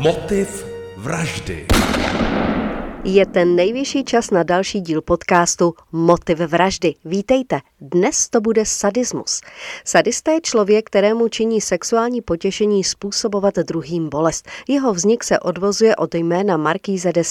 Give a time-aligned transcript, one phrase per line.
[0.00, 0.48] Motiv
[0.96, 1.68] vraždy.
[3.04, 6.94] Je ten nejvyšší čas na další díl podcastu Motiv vraždy.
[7.04, 9.40] Vítejte, dnes to bude sadismus.
[9.84, 14.48] Sadista je člověk, kterému činí sexuální potěšení způsobovat druhým bolest.
[14.68, 17.22] Jeho vznik se odvozuje od jména Markýze de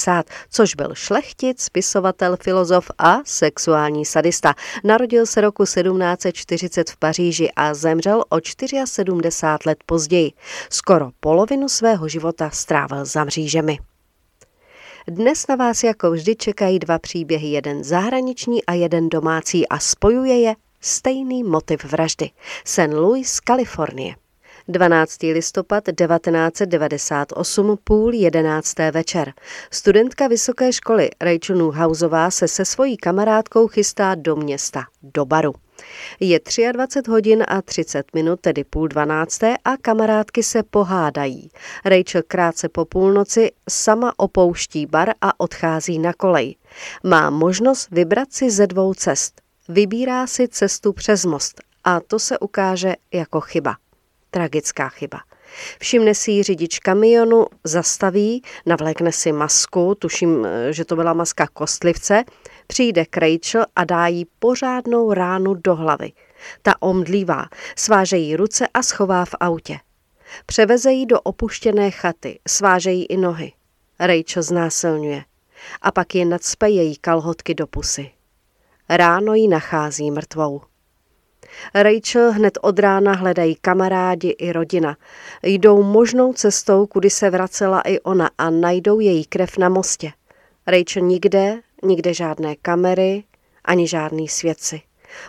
[0.50, 4.54] což byl šlechtic, spisovatel, filozof a sexuální sadista.
[4.84, 8.38] Narodil se roku 1740 v Paříži a zemřel o
[8.86, 10.32] 74 let později.
[10.70, 13.80] Skoro polovinu svého života strávil za mřížemi.
[15.08, 20.40] Dnes na vás jako vždy čekají dva příběhy, jeden zahraniční a jeden domácí a spojuje
[20.40, 22.30] je stejný motiv vraždy.
[22.66, 22.94] St.
[22.94, 24.16] Louis, Kalifornie.
[24.70, 25.18] 12.
[25.34, 29.34] listopad 1998, půl jedenácté večer.
[29.72, 35.54] Studentka vysoké školy Rachel Newhouseová se se svojí kamarádkou chystá do města, do baru.
[36.20, 36.40] Je
[36.72, 41.50] 23 hodin a 30 minut, tedy půl dvanácté a kamarádky se pohádají.
[41.86, 46.56] Rachel krátce po půlnoci sama opouští bar a odchází na kolej.
[47.04, 49.42] Má možnost vybrat si ze dvou cest.
[49.70, 53.76] Vybírá si cestu přes most a to se ukáže jako chyba.
[54.32, 55.20] Tragická chyba.
[55.80, 62.24] Všimne si ji řidič kamionu, zastaví, navlékne si masku, tuším, že to byla maska kostlivce,
[62.68, 66.12] přijde k Rachel a dá jí pořádnou ránu do hlavy.
[66.62, 69.80] Ta omdlívá, sváže jí ruce a schová v autě.
[70.46, 73.54] Převeze jí do opuštěné chaty, sváže jí i nohy.
[74.00, 75.24] Rachel znásilňuje.
[75.82, 78.12] A pak je nadspe její kalhotky do pusy.
[78.90, 80.62] Ráno ji nachází mrtvou.
[81.74, 84.98] Rachel hned od rána hledají kamarádi i rodina.
[85.44, 90.12] Jdou možnou cestou, kudy se vracela i ona a najdou její krev na mostě.
[90.68, 93.24] Rachel nikde, nikde žádné kamery,
[93.66, 94.82] ani žádný svědci.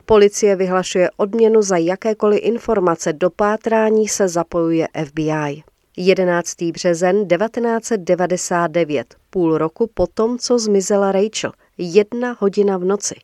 [0.05, 5.62] Policie vyhlašuje odměnu za jakékoliv informace, do pátrání se zapojuje FBI.
[5.97, 6.62] 11.
[6.62, 13.15] březen 1999, půl roku po tom, co zmizela Rachel, jedna hodina v noci.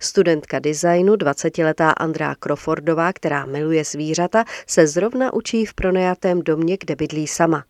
[0.00, 6.96] Studentka designu, 20-letá Andrá Crawfordová, která miluje zvířata, se zrovna učí v pronajatém domě, kde
[6.96, 7.64] bydlí sama.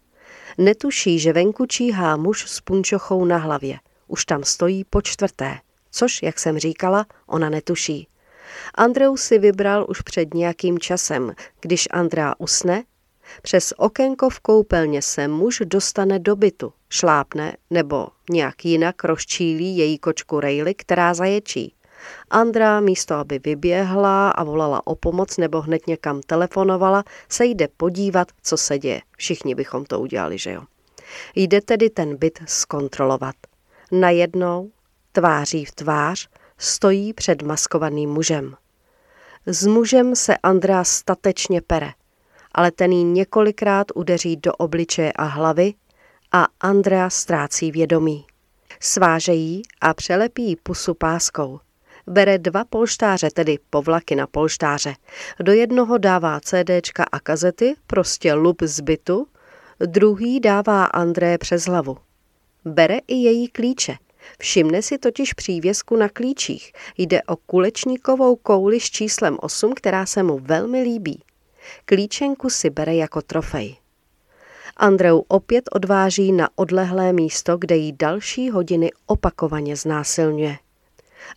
[0.59, 3.79] Netuší, že venku číhá muž s punčochou na hlavě.
[4.09, 5.59] Už tam stojí po čtvrté,
[5.91, 8.09] což, jak jsem říkala, ona netuší.
[8.75, 11.35] Andreu si vybral už před nějakým časem.
[11.61, 12.85] Když Andrá usne,
[13.43, 19.99] přes okénko v koupelně se muž dostane do bytu, šlápne nebo nějak jinak rozčílí její
[19.99, 21.75] kočku Rejly, která zaječí.
[22.31, 28.29] Andrá místo, aby vyběhla a volala o pomoc nebo hned někam telefonovala, se jde podívat,
[28.43, 29.01] co se děje.
[29.17, 30.63] Všichni bychom to udělali, že jo?
[31.35, 33.35] Jde tedy ten byt zkontrolovat.
[33.93, 34.71] Najednou,
[35.13, 36.29] tváří v tvář,
[36.59, 38.57] stojí před maskovaným mužem.
[39.47, 41.93] S mužem se Andrá statečně pere,
[42.53, 45.75] ale ten jí několikrát udeří do obličeje a hlavy
[46.33, 48.27] a Andrea ztrácí vědomí.
[48.81, 51.61] Sváže jí a přelepí pusu páskou.
[52.07, 54.95] Bere dva polštáře, tedy povlaky na polštáře.
[55.41, 59.27] Do jednoho dává CDčka a kazety, prostě lup zbytu,
[59.87, 61.97] druhý dává André přes hlavu.
[62.65, 63.97] Bere i její klíče.
[64.39, 66.73] Všimne si totiž přívěsku na klíčích.
[66.99, 71.23] Jde o kulečníkovou kouli s číslem 8, která se mu velmi líbí.
[71.85, 73.77] Klíčenku si bere jako trofej.
[74.77, 80.57] Andreu opět odváží na odlehlé místo, kde jí další hodiny opakovaně znásilňuje.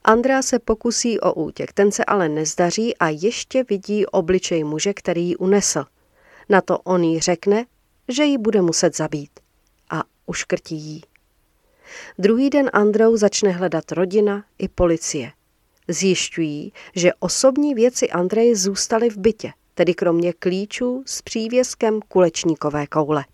[0.04, 5.28] Andrea se pokusí o útěk, ten se ale nezdaří a ještě vidí obličej muže, který
[5.28, 5.86] ji unesl.
[6.50, 7.66] Na to on jí řekne,
[8.08, 9.40] že ji bude muset zabít.
[9.90, 11.04] A uškrtí jí.
[12.20, 15.32] Druhý den Androu začne hledat rodina i policie.
[15.88, 23.26] Zjišťují, že osobní věci Andreje zůstaly v bytě, tedy kromě klíčů s přívěskem kulečníkové koule.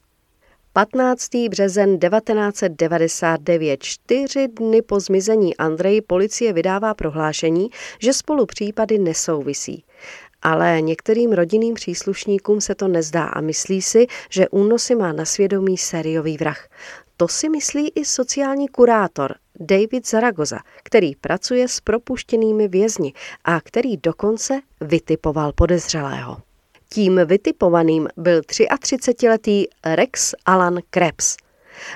[0.75, 1.29] 15.
[1.49, 9.83] březen 1999, čtyři dny po zmizení Andrej, policie vydává prohlášení, že spolu případy nesouvisí.
[10.41, 15.77] Ale některým rodinným příslušníkům se to nezdá a myslí si, že únosy má na svědomí
[15.77, 16.67] sériový vrah.
[17.17, 23.13] To si myslí i sociální kurátor David Zaragoza, který pracuje s propuštěnými vězni
[23.45, 26.52] a který dokonce vytipoval podezřelého.
[26.93, 31.37] Tím vytipovaným byl 33-letý Rex Alan Krebs.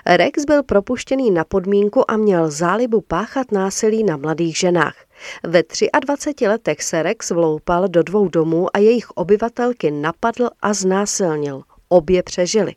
[0.05, 4.95] Rex byl propuštěný na podmínku a měl zálibu páchat násilí na mladých ženách.
[5.43, 5.63] Ve
[6.05, 11.61] 23 letech se Rex vloupal do dvou domů a jejich obyvatelky napadl a znásilnil.
[11.89, 12.75] Obě přežili.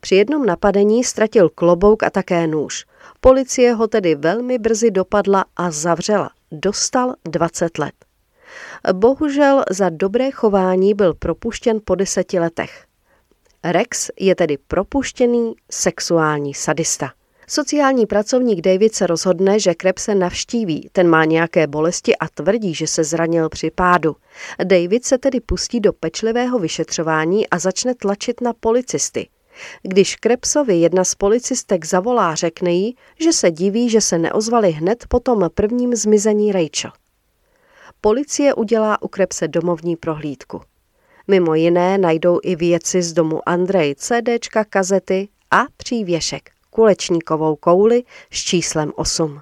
[0.00, 2.84] Při jednom napadení ztratil klobouk a také nůž.
[3.20, 6.30] Policie ho tedy velmi brzy dopadla a zavřela.
[6.52, 7.94] Dostal 20 let.
[8.92, 12.84] Bohužel za dobré chování byl propuštěn po deseti letech.
[13.64, 17.12] Rex je tedy propuštěný sexuální sadista.
[17.48, 20.88] Sociální pracovník David se rozhodne, že Krebse navštíví.
[20.92, 24.16] Ten má nějaké bolesti a tvrdí, že se zranil při pádu.
[24.64, 29.28] David se tedy pustí do pečlivého vyšetřování a začne tlačit na policisty.
[29.82, 35.04] Když Krebsovi jedna z policistek zavolá, řekne jí, že se diví, že se neozvali hned
[35.08, 36.90] po tom prvním zmizení Rachel.
[38.04, 40.60] Policie udělá u Krebse domovní prohlídku.
[41.28, 48.38] Mimo jiné najdou i věci z domu Andrej, CDčka, kazety a přívěšek, kulečníkovou kouli s
[48.38, 49.40] číslem 8.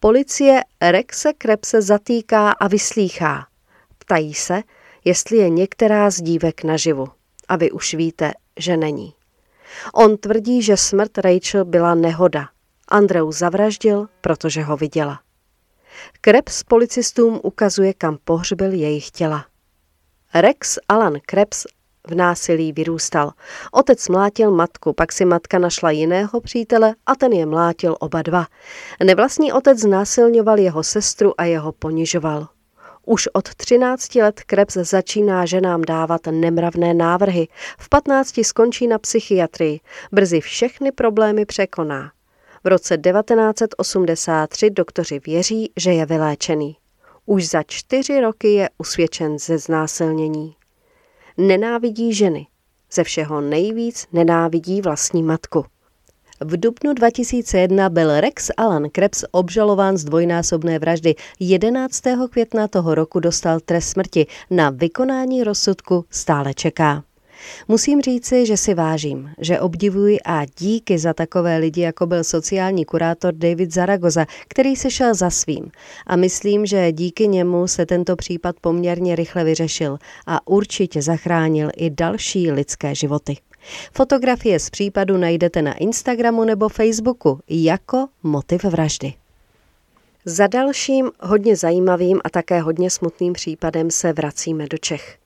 [0.00, 3.46] Policie Rexe Krebse zatýká a vyslýchá.
[3.98, 4.62] Ptají se,
[5.04, 7.06] jestli je některá z dívek naživu.
[7.48, 9.14] A vy už víte, že není.
[9.94, 12.48] On tvrdí, že smrt Rachel byla nehoda.
[12.88, 15.20] Andreu zavraždil, protože ho viděla.
[16.20, 19.46] Krebs policistům ukazuje, kam pohřbil jejich těla.
[20.34, 21.66] Rex Alan Krebs
[22.06, 23.32] v násilí vyrůstal.
[23.72, 28.46] Otec mlátil matku, pak si matka našla jiného přítele a ten je mlátil oba dva.
[29.04, 32.48] Nevlastní otec znásilňoval jeho sestru a jeho ponižoval.
[33.06, 37.48] Už od 13 let Krebs začíná ženám dávat nemravné návrhy.
[37.78, 39.80] V 15 skončí na psychiatrii.
[40.12, 42.10] Brzy všechny problémy překoná.
[42.64, 46.76] V roce 1983 doktoři věří, že je vyléčený.
[47.26, 50.54] Už za čtyři roky je usvědčen ze znásilnění.
[51.36, 52.46] Nenávidí ženy.
[52.92, 55.64] Ze všeho nejvíc nenávidí vlastní matku.
[56.40, 61.14] V dubnu 2001 byl Rex Alan Krebs obžalován z dvojnásobné vraždy.
[61.40, 62.02] 11.
[62.30, 64.26] května toho roku dostal trest smrti.
[64.50, 67.04] Na vykonání rozsudku stále čeká.
[67.68, 72.84] Musím říci, že si vážím, že obdivuji a díky za takové lidi, jako byl sociální
[72.84, 75.70] kurátor David Zaragoza, který se šel za svým.
[76.06, 81.90] A myslím, že díky němu se tento případ poměrně rychle vyřešil a určitě zachránil i
[81.90, 83.36] další lidské životy.
[83.92, 89.14] Fotografie z případu najdete na Instagramu nebo Facebooku jako motiv vraždy.
[90.24, 95.18] Za dalším hodně zajímavým a také hodně smutným případem se vracíme do Čech.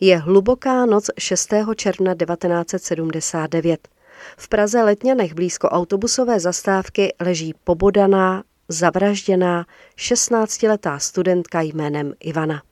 [0.00, 1.48] Je hluboká noc 6.
[1.76, 3.88] června 1979.
[4.36, 9.66] V Praze Letňanech blízko autobusové zastávky leží pobodaná, zavražděná
[9.98, 12.62] 16-letá studentka jménem Ivana.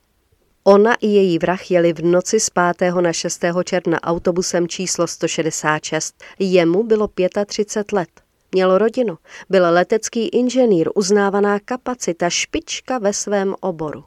[0.65, 2.95] Ona i její vrah jeli v noci z 5.
[3.01, 3.45] na 6.
[3.65, 6.15] června autobusem číslo 166.
[6.39, 7.09] Jemu bylo
[7.47, 8.09] 35 let.
[8.53, 9.19] Měl rodinu,
[9.51, 14.05] byl letecký inženýr, uznávaná kapacita, špička ve svém oboru.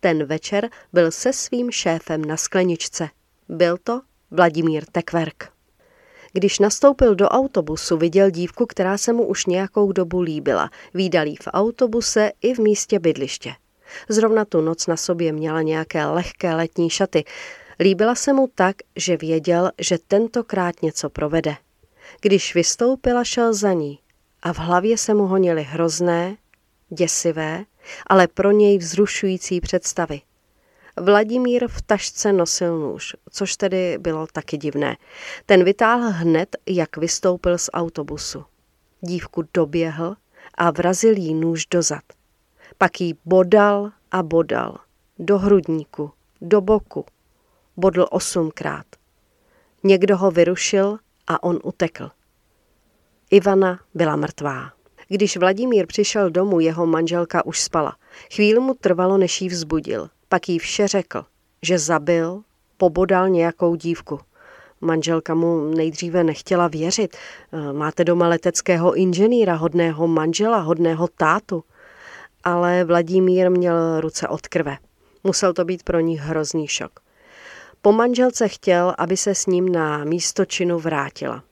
[0.00, 3.08] Ten večer byl se svým šéfem na skleničce.
[3.48, 4.00] Byl to
[4.30, 5.52] Vladimír Tekverk.
[6.32, 10.70] Když nastoupil do autobusu, viděl dívku, která se mu už nějakou dobu líbila.
[10.94, 13.54] Výdalí v autobuse i v místě bydliště.
[14.08, 17.24] Zrovna tu noc na sobě měla nějaké lehké letní šaty.
[17.80, 21.56] Líbila se mu tak, že věděl, že tentokrát něco provede.
[22.20, 23.98] Když vystoupila, šel za ní
[24.42, 26.36] a v hlavě se mu honily hrozné,
[26.88, 27.64] děsivé,
[28.06, 30.20] ale pro něj vzrušující představy.
[30.96, 34.96] Vladimír v tašce nosil nůž, což tedy bylo taky divné.
[35.46, 38.44] Ten vytáhl hned, jak vystoupil z autobusu.
[39.00, 40.16] Dívku doběhl
[40.54, 42.02] a vrazil jí nůž dozad.
[42.78, 44.76] Pak jí bodal a bodal.
[45.18, 47.04] Do hrudníku, do boku.
[47.76, 48.86] Bodl osmkrát.
[49.82, 52.10] Někdo ho vyrušil a on utekl.
[53.30, 54.72] Ivana byla mrtvá.
[55.10, 57.96] Když Vladimír přišel domů, jeho manželka už spala.
[58.34, 60.08] Chvíli mu trvalo, než jí vzbudil.
[60.28, 61.24] Pak jí vše řekl,
[61.62, 62.42] že zabil,
[62.76, 64.20] pobodal nějakou dívku.
[64.80, 67.16] Manželka mu nejdříve nechtěla věřit.
[67.72, 71.64] Máte doma leteckého inženýra, hodného manžela, hodného tátu
[72.44, 74.76] ale Vladimír měl ruce od krve.
[75.24, 77.00] Musel to být pro ní hrozný šok.
[77.82, 81.42] Po manželce chtěl, aby se s ním na místo činu vrátila.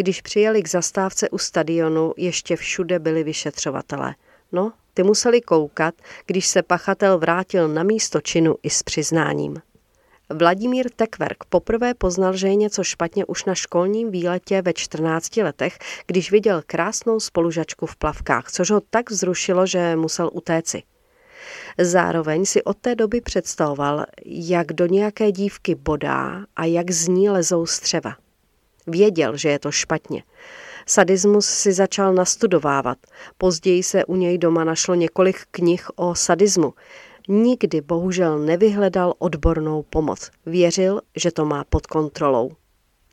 [0.00, 4.14] Když přijeli k zastávce u stadionu, ještě všude byli vyšetřovatelé.
[4.52, 5.94] No, ty museli koukat,
[6.26, 9.56] když se pachatel vrátil na místo činu i s přiznáním.
[10.30, 15.78] Vladimír Tekverk poprvé poznal, že je něco špatně už na školním výletě ve 14 letech,
[16.06, 20.82] když viděl krásnou spolužačku v plavkách, což ho tak vzrušilo, že musel utéci.
[21.78, 27.30] Zároveň si od té doby představoval, jak do nějaké dívky bodá a jak z ní
[27.30, 28.16] lezou střeva.
[28.90, 30.22] Věděl, že je to špatně.
[30.86, 32.98] Sadismus si začal nastudovávat.
[33.38, 36.74] Později se u něj doma našlo několik knih o sadismu
[37.30, 40.30] nikdy bohužel nevyhledal odbornou pomoc.
[40.46, 42.50] Věřil, že to má pod kontrolou.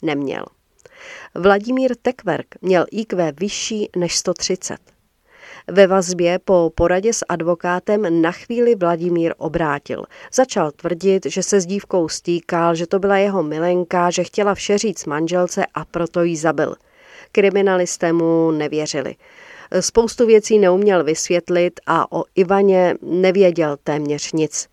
[0.02, 0.46] Neměl.
[1.36, 4.78] Vladimír Tekverk měl IQ vyšší než 130.
[5.72, 10.04] Ve vazbě po poradě s advokátem na chvíli Vladimír obrátil.
[10.34, 14.78] Začal tvrdit, že se s dívkou stýkal, že to byla jeho milenka, že chtěla vše
[14.78, 16.76] říct manželce a proto jí zabil.
[17.32, 19.16] Kriminalisté mu nevěřili.
[19.80, 24.68] Spoustu věcí neuměl vysvětlit a o Ivaně nevěděl téměř nic.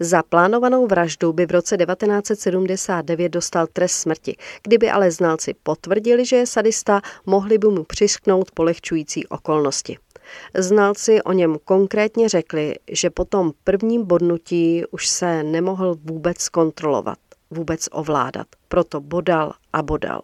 [0.00, 4.36] Za plánovanou vraždu by v roce 1979 dostal trest smrti.
[4.62, 9.98] Kdyby ale znalci potvrdili, že je sadista, mohli by mu přisknout polehčující okolnosti.
[10.54, 17.18] Znalci o něm konkrétně řekli, že po tom prvním bodnutí už se nemohl vůbec kontrolovat,
[17.50, 18.46] vůbec ovládat.
[18.68, 20.22] Proto bodal a bodal.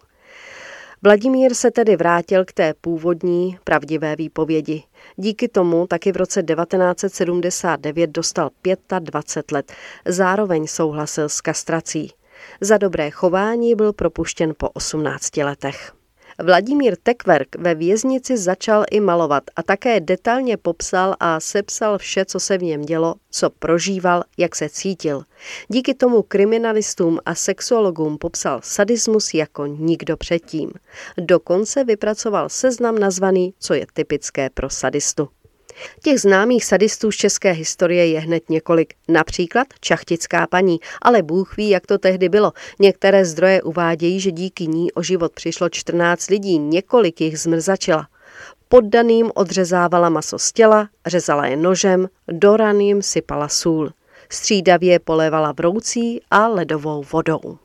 [1.02, 4.82] Vladimír se tedy vrátil k té původní pravdivé výpovědi.
[5.16, 8.50] Díky tomu taky v roce 1979 dostal
[9.00, 9.72] 25 let.
[10.04, 12.12] Zároveň souhlasil s kastrací.
[12.60, 15.95] Za dobré chování byl propuštěn po 18 letech.
[16.42, 22.40] Vladimír Tekverk ve věznici začal i malovat a také detailně popsal a sepsal vše, co
[22.40, 25.22] se v něm dělo, co prožíval, jak se cítil.
[25.68, 30.70] Díky tomu kriminalistům a sexuologům popsal sadismus jako nikdo předtím.
[31.18, 35.28] Dokonce vypracoval seznam nazvaný, co je typické pro sadistu.
[36.02, 41.71] Těch známých sadistů z české historie je hned několik, například čachtická paní, ale Bůh ví,
[41.71, 42.52] jak to tehdy bylo.
[42.78, 48.09] Některé zdroje uvádějí, že díky ní o život přišlo 14 lidí, několik jich zmrzačila.
[48.68, 53.90] Poddaným odřezávala maso z těla, řezala je nožem, do raným sypala sůl.
[54.30, 57.59] Střídavě polévala vroucí a ledovou vodou.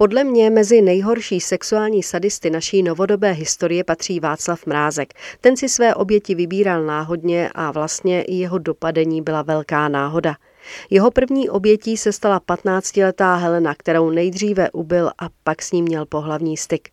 [0.00, 5.14] Podle mě mezi nejhorší sexuální sadisty naší novodobé historie patří Václav Mrázek.
[5.40, 10.36] Ten si své oběti vybíral náhodně a vlastně i jeho dopadení byla velká náhoda.
[10.90, 16.06] Jeho první obětí se stala 15-letá Helena, kterou nejdříve ubil a pak s ním měl
[16.06, 16.88] pohlavní styk.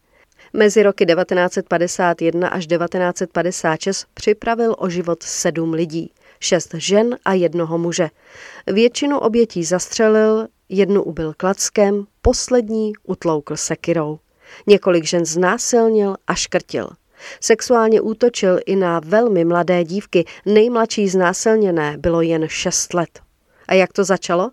[0.54, 8.10] Mezi roky 1951 až 1956 připravil o život sedm lidí, šest žen a jednoho muže.
[8.68, 14.20] Většinu obětí zastřelil, jednu ubil klackem, poslední utloukl sekirou.
[14.68, 16.90] Několik žen znásilnil a škrtil.
[17.42, 23.25] Sexuálně útočil i na velmi mladé dívky, nejmladší znásilněné bylo jen 6 let.
[23.68, 24.52] A jak to začalo?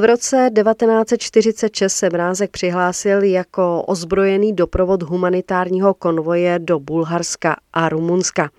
[0.00, 8.50] V roce 1946 se Mrázek přihlásil jako ozbrojený doprovod humanitárního konvoje do Bulharska a Rumunska.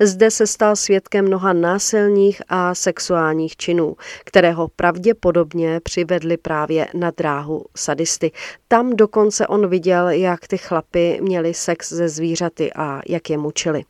[0.00, 7.10] Zde se stal svědkem mnoha násilných a sexuálních činů, které ho pravděpodobně přivedly právě na
[7.10, 8.32] dráhu sadisty.
[8.68, 13.84] Tam dokonce on viděl, jak ty chlapy měli sex ze zvířaty a jak je mučili.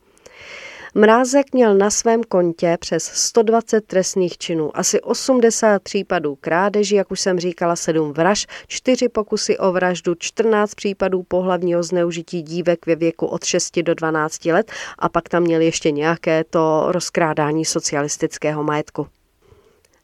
[0.97, 7.21] Mrázek měl na svém kontě přes 120 trestných činů, asi 80 případů krádeží, jak už
[7.21, 13.27] jsem říkala, 7 vraž, 4 pokusy o vraždu, 14 případů pohlavního zneužití dívek ve věku
[13.27, 19.07] od 6 do 12 let a pak tam měl ještě nějaké to rozkrádání socialistického majetku.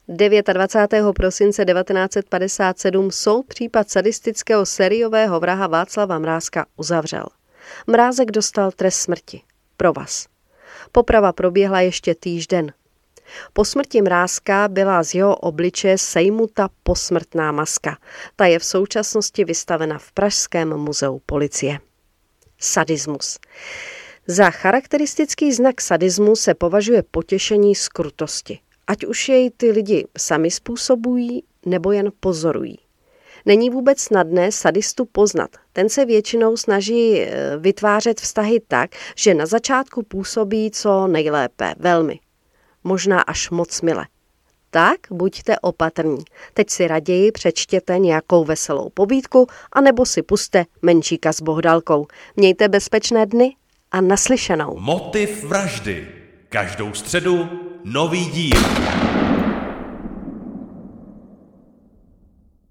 [0.08, 1.04] 29.
[1.16, 7.24] prosince 1957 soud případ sadistického seriového vraha Václava Mrázka uzavřel.
[7.86, 9.40] Mrázek dostal trest smrti.
[9.76, 10.29] Pro vás.
[10.92, 12.72] Poprava proběhla ještě týžden.
[13.52, 17.98] Po smrti Mrázka byla z jeho obliče sejmuta posmrtná maska.
[18.36, 21.78] Ta je v současnosti vystavena v Pražském muzeu policie.
[22.58, 23.38] Sadismus.
[24.26, 28.58] Za charakteristický znak sadismu se považuje potěšení z krutosti.
[28.86, 32.78] Ať už jej ty lidi sami způsobují nebo jen pozorují.
[33.46, 35.50] Není vůbec snadné sadistu poznat.
[35.80, 42.18] Ten se většinou snaží eh, vytvářet vztahy tak, že na začátku působí co nejlépe, velmi.
[42.84, 44.06] Možná až moc mile.
[44.70, 46.24] Tak buďte opatrní.
[46.54, 52.06] Teď si raději přečtěte nějakou veselou povídku anebo si puste menšíka s bohdalkou.
[52.36, 53.56] Mějte bezpečné dny
[53.92, 54.76] a naslyšenou.
[54.80, 56.08] Motiv vraždy.
[56.48, 57.48] Každou středu
[57.84, 58.60] nový díl.